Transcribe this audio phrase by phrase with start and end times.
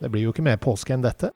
[0.00, 1.30] Det blir jo ikke mer påske enn dette.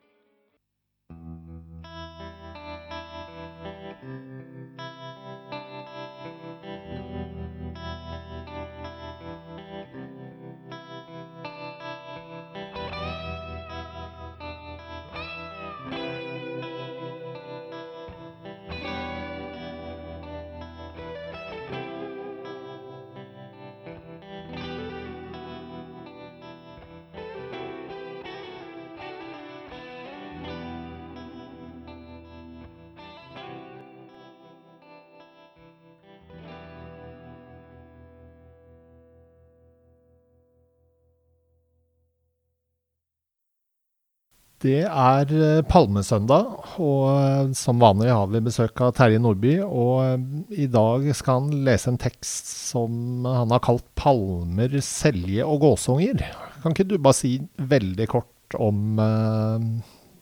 [44.60, 46.48] Det er eh, palmesøndag,
[46.84, 49.54] og eh, som vanlig har vi besøk av Terje Nordby.
[49.64, 55.46] Og eh, i dag skal han lese en tekst som han har kalt 'Palmer, selje
[55.48, 56.26] og gåsunger'.
[56.60, 59.64] Kan ikke du bare si veldig kort om eh,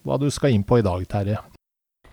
[0.07, 1.43] hva du skal inn på i dag, Terje?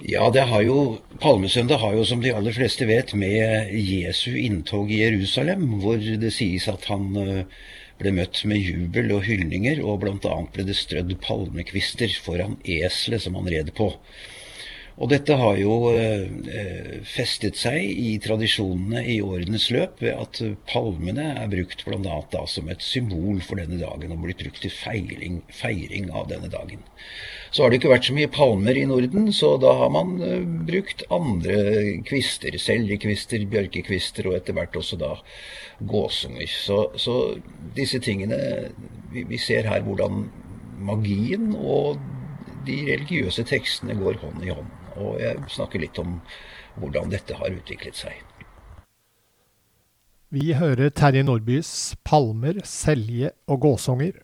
[0.02, 4.90] Ja, det har jo, Palmesøndag har jo, som de aller fleste vet, med Jesu inntog
[4.90, 7.46] i Jerusalem, hvor det sies at han uh,
[8.00, 10.36] ble møtt med jubel og hyldninger, og bl.a.
[10.54, 13.94] ble det strødd palmekvister foran eselet som han red på.
[14.96, 20.40] Og dette har jo eh, festet seg i tradisjonene i årenes løp ved at
[20.72, 22.44] palmene er brukt bl.a.
[22.48, 26.86] som et symbol for denne dagen, og blitt brukt til feiring, feiring av denne dagen.
[27.52, 30.48] Så har det ikke vært så mye palmer i Norden, så da har man eh,
[30.72, 31.60] brukt andre
[32.08, 32.56] kvister.
[32.60, 35.12] Seljekvister, bjørkekvister og etter hvert også da
[35.92, 36.48] gåsunger.
[36.52, 37.18] Så, så
[37.76, 38.40] disse tingene
[39.12, 40.26] vi, vi, ser her hvordan
[40.88, 42.00] magien og
[42.68, 44.85] de religiøse tekstene går hånd i hånd.
[44.96, 46.20] Og jeg snakker litt om
[46.80, 48.22] hvordan dette har utviklet seg.
[50.36, 54.24] Vi hører Terje Nordbys 'Palmer, selje og gåsunger'.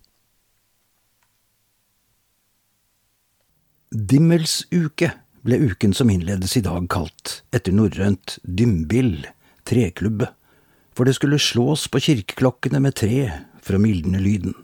[3.91, 5.11] Dimmelsuke
[5.43, 9.27] ble uken som innledes i dag kalt, etter norrønt dymbill,
[9.67, 10.29] treklubbe,
[10.95, 13.29] for det skulle slås på kirkeklokkene med tre
[13.61, 14.55] for å mildne lyden,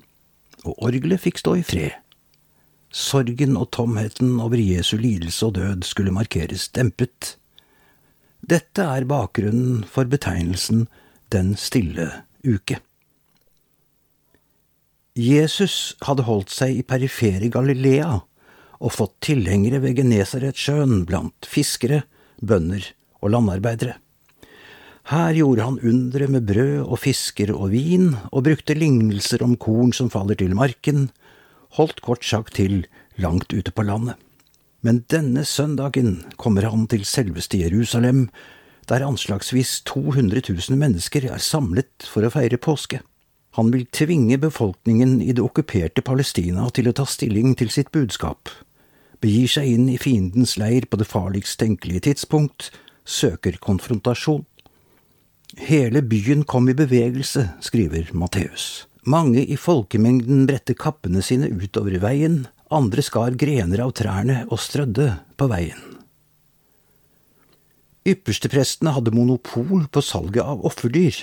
[0.63, 1.96] og orgelet fikk stå i fred.
[2.93, 7.35] Sorgen og tomheten over Jesu lidelse og død skulle markeres dempet.
[8.47, 10.87] Dette er bakgrunnen for betegnelsen
[11.31, 12.07] Den stille
[12.47, 12.79] uke.
[15.17, 18.19] Jesus hadde holdt seg i perifere Galilea
[18.77, 22.03] og fått tilhengere ved Genesaretsjøen blant fiskere,
[22.37, 22.85] bønder
[23.19, 23.97] og landarbeidere.
[25.07, 29.93] Her gjorde han undre med brød og fisker og vin, og brukte lignelser om korn
[29.95, 31.07] som faller til marken,
[31.77, 32.85] holdt kort sagt til
[33.17, 34.17] langt ute på landet.
[34.81, 38.27] Men denne søndagen kommer han til selveste Jerusalem,
[38.88, 43.01] der anslagsvis 200 000 mennesker er samlet for å feire påske.
[43.57, 48.51] Han vil tvinge befolkningen i det okkuperte Palestina til å ta stilling til sitt budskap,
[49.19, 52.69] begir seg inn i fiendens leir på det farligst tenkelige tidspunkt,
[53.03, 54.45] søker konfrontasjon.
[55.57, 58.86] Hele byen kom i bevegelse, skriver Matteus.
[59.07, 65.13] Mange i folkemengden bredte kappene sine utover veien, andre skar grener av trærne og strødde
[65.40, 65.79] på veien.
[68.07, 71.22] Yppersteprestene hadde monopol på salget av offerdyr.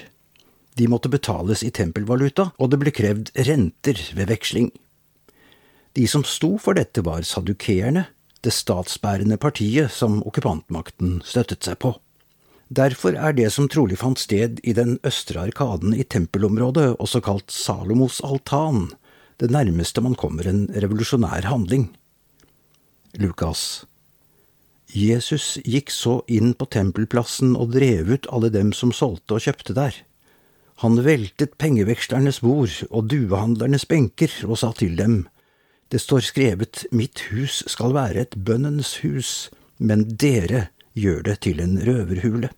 [0.80, 4.72] De måtte betales i tempelvaluta, og det ble krevd renter ved veksling.
[5.94, 8.06] De som sto for dette, var sadukeerne,
[8.44, 11.94] det statsbærende partiet som okkupantmakten støttet seg på.
[12.68, 17.52] Derfor er det som trolig fant sted i den østre arkaden i tempelområdet, også kalt
[17.52, 18.88] Salomos altan,
[19.38, 21.90] det nærmeste man kommer en revolusjonær handling.
[23.20, 23.84] Lukas
[24.94, 29.74] Jesus gikk så inn på tempelplassen og drev ut alle dem som solgte og kjøpte
[29.74, 29.96] der.
[30.82, 35.24] Han veltet pengevekslernes bord og duehandlernes benker og sa til dem,
[35.92, 40.68] det står skrevet Mitt hus skal være et bønnens hus, men dere
[40.98, 42.50] gjør det til en røverhule.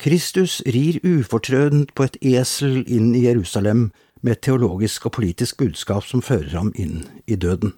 [0.00, 3.90] Kristus rir ufortrødent på et esel inn i Jerusalem
[4.24, 7.74] med et teologisk og politisk budskap som fører ham inn i døden.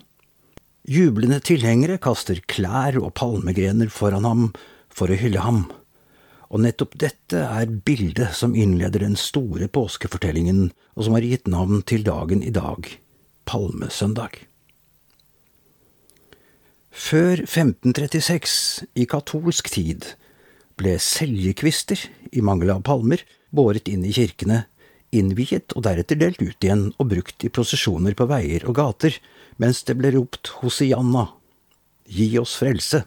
[0.86, 4.48] Jublende tilhengere kaster klær og palmegrener foran ham
[4.90, 5.64] for å hylle ham,
[6.52, 11.80] Og nettopp dette er bildet som innleder den store påskefortellingen, og som har gitt navn
[11.88, 12.90] til dagen i dag,
[13.48, 14.36] palmesøndag.
[16.92, 20.04] Før 1536, i katolsk tid,
[20.76, 21.96] ble seljekvister,
[22.36, 24.66] i mangel av palmer, båret inn i kirkene,
[25.08, 29.16] innviet og deretter delt ut igjen og brukt i prosesjoner på veier og gater,
[29.56, 31.30] mens det ble ropt Hosianna,
[32.04, 33.06] gi oss frelse.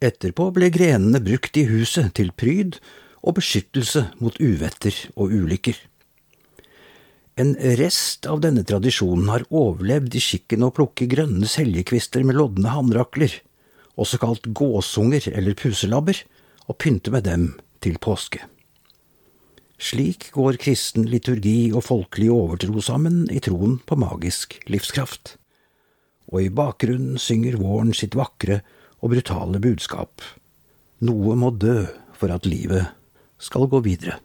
[0.00, 2.80] Etterpå ble grenene brukt i huset til pryd
[3.20, 5.76] og beskyttelse mot uvetter og ulykker.
[7.38, 12.72] En rest av denne tradisjonen har overlevd i skikken å plukke grønne seljekvister med lodne
[12.74, 13.30] hamrakler,
[13.94, 16.18] også kalt gåsunger eller puselabber,
[16.66, 17.46] og pynte med dem
[17.78, 18.42] til påske.
[19.78, 25.36] Slik går kristen liturgi og folkelig overtro sammen i troen på magisk livskraft.
[26.34, 28.64] Og i bakgrunnen synger våren sitt vakre
[28.98, 30.26] og brutale budskap.
[31.06, 31.84] Noe må dø
[32.18, 32.90] for at livet
[33.38, 34.18] skal gå videre.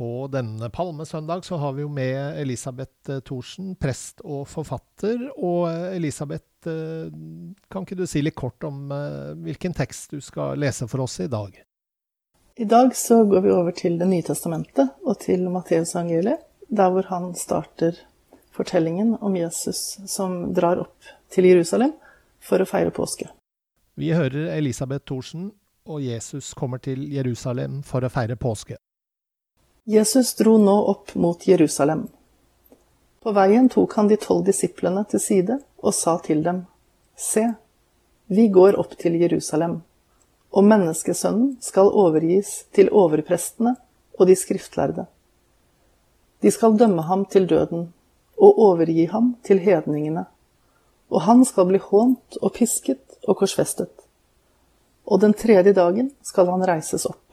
[0.00, 5.26] På denne palmesøndag så har vi jo med Elisabeth eh, Thorsen, prest og forfatter.
[5.36, 7.10] Og eh, Elisabeth, eh,
[7.68, 8.88] kan ikke du si litt kort om
[9.44, 11.60] hvilken tekst du skal lese for oss i dag?
[12.56, 17.12] I dag så går vi over til Det nye testamentet og til Matteusevangeliet, der hvor
[17.12, 18.00] han starter
[18.56, 21.92] fortellingen om Jesus som drar opp til Jerusalem
[22.40, 23.28] for å feire påske.
[24.00, 25.50] Vi hører Elisabeth Thorsen,
[25.84, 28.80] og Jesus kommer til Jerusalem for å feire påske.
[29.90, 32.06] Jesus dro nå opp mot Jerusalem.
[33.20, 36.64] På veien tok han de tolv disiplene til side og sa til dem,
[37.16, 37.44] Se,
[38.26, 39.80] vi går opp til Jerusalem,
[40.54, 43.74] og menneskesønnen skal overgis til overprestene
[44.18, 45.06] og de skriftlærde.
[46.40, 47.88] De skal dømme ham til døden
[48.40, 50.28] og overgi ham til hedningene
[51.10, 53.90] og han skal bli hånt og pisket og korsfestet.
[55.10, 57.29] Og den tredje dagen skal han reises opp.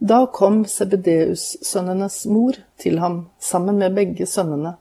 [0.00, 4.78] Da kom Sebedeus-sønnenes mor til ham sammen med begge sønnene,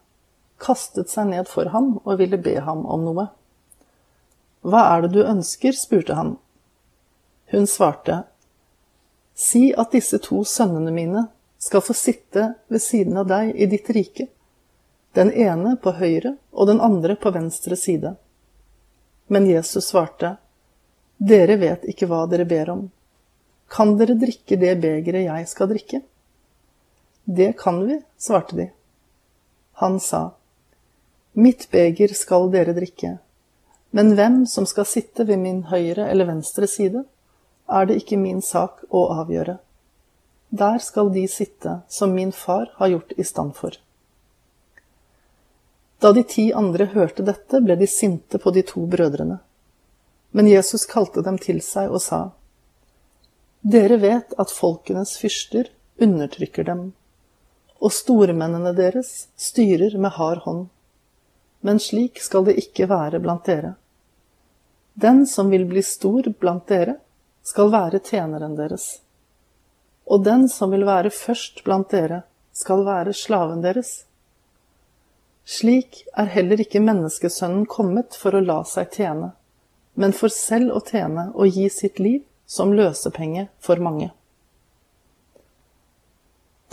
[0.58, 3.26] kastet seg ned for ham og ville be ham om noe.
[4.64, 5.76] Hva er det du ønsker?
[5.76, 6.38] spurte han.
[7.52, 8.24] Hun svarte,
[9.36, 11.28] Si at disse to sønnene mine
[11.60, 14.28] skal få sitte ved siden av deg i ditt rike
[15.14, 18.14] den ene på høyre og den andre på venstre side.
[19.28, 20.38] Men Jesus svarte,
[21.18, 22.84] Dere vet ikke hva dere ber om.
[23.70, 26.02] Kan dere drikke det begeret jeg skal drikke?
[27.30, 28.70] Det kan vi, svarte de.
[29.84, 30.32] Han sa,
[31.38, 33.20] Mitt beger skal dere drikke,
[33.96, 37.04] men hvem som skal sitte ved min høyre eller venstre side,
[37.70, 39.60] er det ikke min sak å avgjøre.
[40.50, 43.78] Der skal de sitte som min far har gjort i stand for.
[46.02, 49.38] Da de ti andre hørte dette, ble de sinte på de to brødrene.
[50.32, 52.22] Men Jesus kalte dem til seg og sa,
[53.62, 55.68] Dere vet at folkenes fyrster
[56.00, 56.94] undertrykker dem,
[57.84, 60.70] og stormennene deres styrer med hard hånd.
[61.60, 63.74] Men slik skal det ikke være blant dere.
[64.96, 66.96] Den som vil bli stor blant dere,
[67.44, 69.02] skal være tjeneren deres.
[70.08, 72.24] Og den som vil være først blant dere,
[72.56, 74.06] skal være slaven deres.
[75.44, 79.34] Slik er heller ikke menneskesønnen kommet for å la seg tjene,
[80.00, 84.10] men for selv å tjene og gi sitt liv som løsepenge for mange.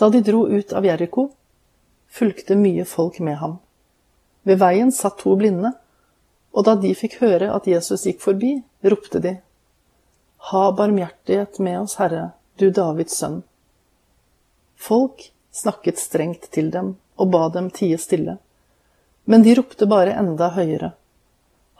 [0.01, 1.31] Da de dro ut av Jeriko,
[2.09, 3.59] fulgte mye folk med ham.
[4.49, 5.75] Ved veien satt to blinde,
[6.57, 8.55] og da de fikk høre at Jesus gikk forbi,
[8.89, 9.35] ropte de,
[10.49, 13.41] Ha barmhjertighet med oss, Herre, du Davids sønn.
[14.77, 18.37] Folk snakket strengt til dem og ba dem tie stille.
[19.25, 20.93] Men de ropte bare enda høyere.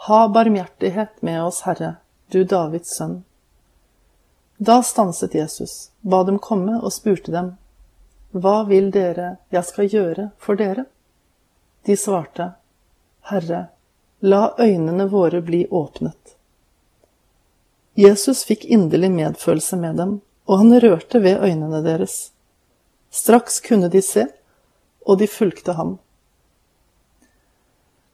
[0.09, 1.97] Ha barmhjertighet med oss, Herre,
[2.33, 3.21] du Davids sønn.
[4.59, 7.57] Da stanset Jesus, ba dem komme og spurte dem,
[8.33, 10.87] Hva vil dere jeg skal gjøre for dere?
[11.87, 12.55] De svarte,
[13.29, 13.67] Herre,
[14.21, 16.37] la øynene våre bli åpnet.
[17.97, 22.33] Jesus fikk inderlig medfølelse med dem, og han rørte ved øynene deres.
[23.11, 24.27] Straks kunne de se,
[25.07, 25.99] og de fulgte ham.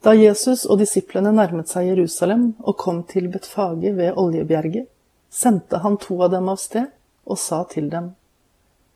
[0.02, 4.88] Da Jesus og disiplene nærmet seg Jerusalem og kom til Betfage ved Oljebjerget,
[5.32, 6.90] sendte han to av dem av sted
[7.24, 8.12] og sa til dem,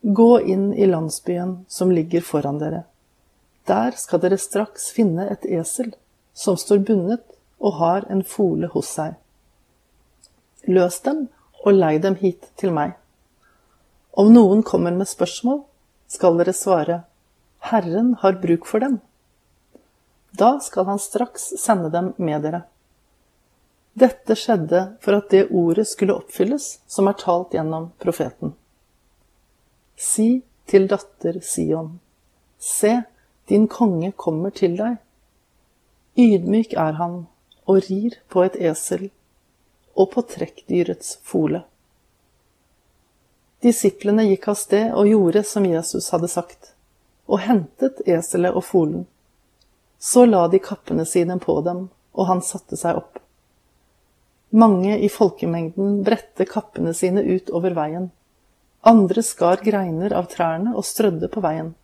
[0.03, 2.85] Gå inn i landsbyen som ligger foran dere.
[3.67, 5.95] Der skal dere straks finne et esel
[6.37, 7.25] som står bundet
[7.59, 9.17] og har en fole hos seg.
[10.69, 11.25] Løs dem
[11.65, 12.95] og lei dem hit til meg.
[14.15, 15.65] Om noen kommer med spørsmål,
[16.07, 17.01] skal dere svare,
[17.73, 19.01] Herren har bruk for dem
[20.37, 22.63] da skal han straks sende dem med dere.
[23.97, 28.53] Dette skjedde for at det ordet skulle oppfylles som er talt gjennom profeten.
[29.97, 31.95] Si til datter Sion,
[32.61, 32.99] se,
[33.49, 34.99] din konge kommer til deg.
[36.21, 37.23] Ydmyk er han
[37.65, 39.09] og rir på et esel
[39.97, 41.63] og på trekkdyrets fole.
[43.65, 46.75] Disiplene gikk av sted og gjorde som Jesus hadde sagt,
[47.27, 49.07] og hentet eselet og folen.
[49.99, 53.23] Så la de kappene sine på dem, og han satte seg opp.
[54.57, 58.07] Mange i folkemengden bredte kappene sine ut over veien.
[58.89, 61.75] Andre skar greiner av trærne og strødde på veien.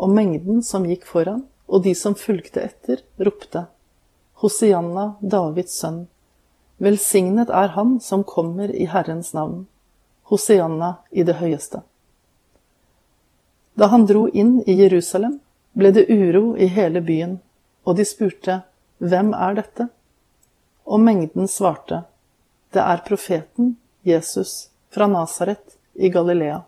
[0.00, 3.66] Og mengden som gikk foran, og de som fulgte etter, ropte,
[4.40, 6.06] Hosianna, Davids sønn.
[6.80, 9.66] Velsignet er han som kommer i Herrens navn.
[10.30, 11.82] Hosianna i det høyeste.
[13.76, 15.40] Da han dro inn i Jerusalem,
[15.76, 17.40] ble det uro i hele byen,
[17.84, 18.62] og de spurte,
[18.98, 19.90] Hvem er dette?
[20.88, 22.02] Og mengden svarte,
[22.72, 26.62] Det er profeten Jesus fra Nasaret i Galilea.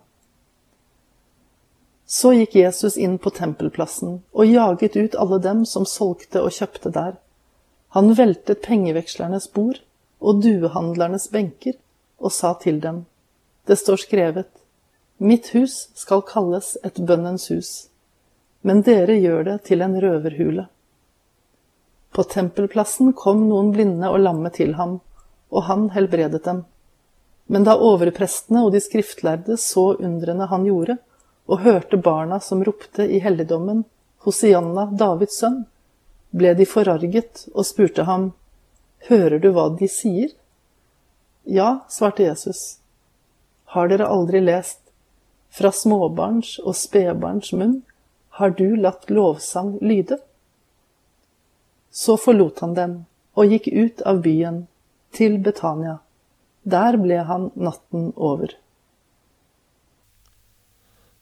[2.05, 6.91] Så gikk Jesus inn på tempelplassen og jaget ut alle dem som solgte og kjøpte
[6.91, 7.13] der.
[7.95, 9.79] Han veltet pengevekslernes bord
[10.19, 11.77] og duehandlernes benker
[12.19, 13.05] og sa til dem,
[13.65, 14.49] Det står skrevet,
[15.17, 17.71] Mitt hus skal kalles et bønnens hus,
[18.61, 20.65] men dere gjør det til en røverhule.
[22.11, 24.99] På tempelplassen kom noen blinde og lamme til ham,
[25.51, 26.65] og han helbredet dem.
[27.51, 30.97] Men da overprestene og de skriftlærde så undrene han gjorde,
[31.47, 33.83] og hørte barna som ropte i helligdommen,
[34.21, 35.63] Hosianna, Davids sønn,
[36.31, 38.31] ble de forarget og spurte ham,
[39.09, 40.29] Hører du hva de sier?
[41.43, 42.77] Ja, svarte Jesus.
[43.73, 44.77] Har dere aldri lest,
[45.51, 47.81] fra småbarns og spedbarns munn
[48.37, 50.17] har du latt lovsang lyde?
[51.91, 52.97] Så forlot han dem
[53.35, 54.65] og gikk ut av byen,
[55.11, 55.99] til Betania.
[56.63, 58.53] Der ble han natten over.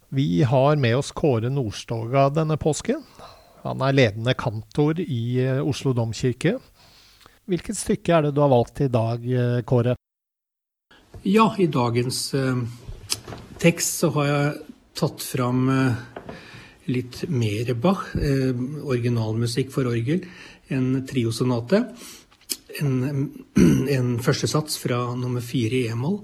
[0.10, 3.02] Vi har med oss Kåre Nordstoga denne påsken.
[3.62, 6.56] Han er ledende kantor i eh, Oslo domkirke.
[7.50, 9.96] Hvilket stykke er det du har valgt i dag, eh, Kåre?
[11.26, 12.62] Ja, i dagens eh,
[13.62, 14.54] tekst så har jeg
[14.98, 16.19] tatt fram eh,
[16.90, 18.54] litt mer Bach, eh,
[18.84, 20.26] originalmusikk for orgel
[20.74, 21.84] en triosonate.
[22.82, 23.30] En,
[23.98, 26.22] en førstesats fra nummer fire i e-moll.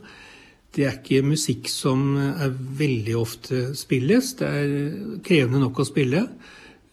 [0.76, 4.34] Det er ikke musikk som er veldig ofte spilles.
[4.42, 4.76] Det er
[5.24, 6.26] krevende nok å spille.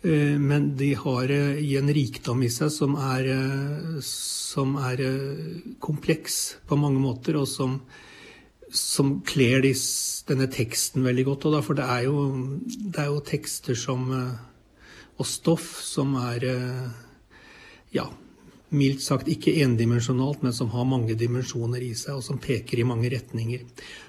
[0.02, 5.02] Eh, men de har i en rikdom i seg som er, eh, som er
[5.82, 7.80] kompleks på mange måter, og som,
[8.72, 9.64] som kler
[10.28, 11.46] denne teksten veldig godt.
[11.52, 12.26] Da, for det er, jo,
[12.64, 16.48] det er jo tekster som, og stoff som er
[17.92, 18.06] ja,
[18.72, 22.88] mildt sagt ikke endimensjonalt, men som har mange dimensjoner i seg, og som peker i
[22.88, 23.64] mange retninger.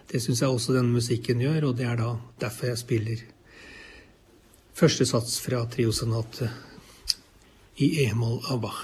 [0.10, 2.14] Det syns jeg også denne musikken gjør, og det er da
[2.46, 3.26] derfor jeg spiller
[4.74, 6.50] første sats fra triosonatet
[7.84, 8.84] i e-moll av Bach.